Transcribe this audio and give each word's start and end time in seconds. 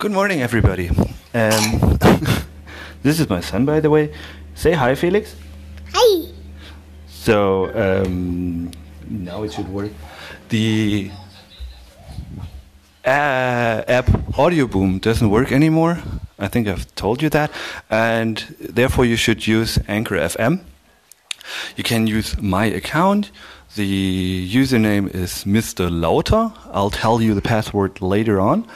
Good 0.00 0.12
morning, 0.12 0.40
everybody. 0.40 0.88
Um, 1.34 1.98
this 3.02 3.20
is 3.20 3.28
my 3.28 3.42
son, 3.42 3.66
by 3.66 3.80
the 3.80 3.90
way. 3.90 4.14
Say 4.54 4.72
hi, 4.72 4.94
Felix. 4.94 5.36
Hi. 5.92 6.26
So 7.06 7.68
um, 7.74 8.70
now 9.10 9.42
it 9.42 9.52
should 9.52 9.68
work. 9.68 9.92
The 10.48 11.10
uh, 13.04 13.84
app 13.86 14.06
Audioboom 14.40 15.02
doesn't 15.02 15.28
work 15.28 15.52
anymore. 15.52 15.98
I 16.38 16.48
think 16.48 16.66
I've 16.66 16.86
told 16.94 17.20
you 17.20 17.28
that, 17.28 17.50
and 17.90 18.38
therefore 18.58 19.04
you 19.04 19.16
should 19.16 19.46
use 19.46 19.78
Anchor 19.86 20.16
FM. 20.16 20.60
You 21.76 21.84
can 21.84 22.06
use 22.06 22.40
my 22.40 22.64
account. 22.64 23.30
The 23.76 24.50
username 24.50 25.14
is 25.14 25.44
Mr. 25.44 25.90
Lauter. 25.90 26.52
I'll 26.72 26.88
tell 26.88 27.20
you 27.20 27.34
the 27.34 27.42
password 27.42 28.00
later 28.00 28.40
on. 28.40 28.66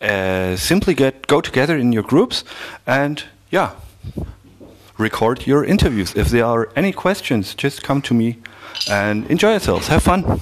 Uh, 0.00 0.56
simply 0.56 0.94
get 0.94 1.26
go 1.26 1.40
together 1.40 1.76
in 1.76 1.92
your 1.92 2.04
groups 2.04 2.44
and 2.86 3.24
yeah, 3.50 3.72
record 4.96 5.46
your 5.46 5.64
interviews. 5.64 6.14
If 6.14 6.28
there 6.28 6.44
are 6.44 6.68
any 6.76 6.92
questions, 6.92 7.54
just 7.54 7.82
come 7.82 8.00
to 8.02 8.14
me 8.14 8.38
and 8.88 9.26
enjoy 9.28 9.50
yourselves. 9.50 9.88
Have 9.88 10.02
fun. 10.02 10.40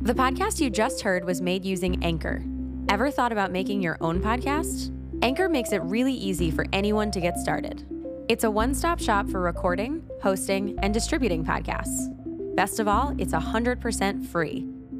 The 0.00 0.14
podcast 0.14 0.60
you 0.60 0.70
just 0.70 1.02
heard 1.02 1.24
was 1.24 1.42
made 1.42 1.64
using 1.64 2.02
Anchor. 2.02 2.42
Ever 2.88 3.10
thought 3.10 3.32
about 3.32 3.52
making 3.52 3.82
your 3.82 3.98
own 4.00 4.20
podcast? 4.20 4.94
Anchor 5.22 5.48
makes 5.48 5.72
it 5.72 5.82
really 5.82 6.14
easy 6.14 6.50
for 6.50 6.64
anyone 6.72 7.10
to 7.10 7.20
get 7.20 7.36
started. 7.36 7.84
It's 8.28 8.44
a 8.44 8.50
one 8.50 8.74
stop 8.74 9.00
shop 9.00 9.28
for 9.28 9.40
recording, 9.40 10.02
hosting, 10.22 10.78
and 10.78 10.94
distributing 10.94 11.44
podcasts. 11.44 12.14
Best 12.56 12.80
of 12.80 12.88
all, 12.88 13.14
it's 13.18 13.32
100% 13.32 14.26
free. 14.26 14.66